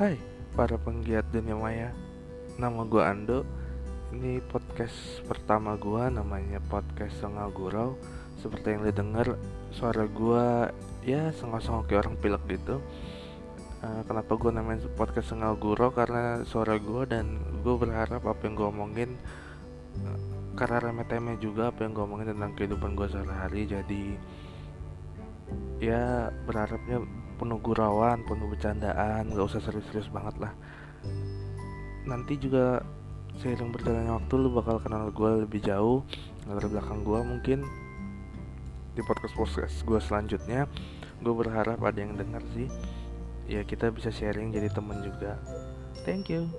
[0.00, 0.16] Hai
[0.56, 1.92] para penggiat dunia maya.
[2.56, 3.44] Nama gue Ando.
[4.16, 8.00] Ini podcast pertama gue namanya podcast Sengal Gurau.
[8.40, 9.36] Seperti yang lo denger
[9.68, 10.72] suara gue
[11.04, 12.80] ya sengok-sengok kayak orang pilek gitu.
[13.84, 15.92] Uh, Kenapa gue namain podcast Sengal Gurau?
[15.92, 19.10] Karena suara gue dan gue berharap apa yang gue omongin
[20.00, 20.16] uh,
[20.56, 23.68] Karena remeh-temeh juga apa yang gue omongin tentang kehidupan gue sehari-hari.
[23.68, 24.04] Jadi
[25.76, 27.04] ya berharapnya
[27.40, 30.52] penuh gurauan penuh bercandaan gak usah serius-serius banget lah.
[32.04, 32.84] Nanti juga
[33.40, 36.04] seiring berjalannya waktu lu bakal kenal gue lebih jauh
[36.44, 37.58] latar belakang gue mungkin
[38.92, 40.68] di podcast podcast gue selanjutnya.
[41.24, 42.68] Gue berharap ada yang dengar sih.
[43.48, 45.40] Ya kita bisa sharing jadi temen juga.
[46.04, 46.52] Thank you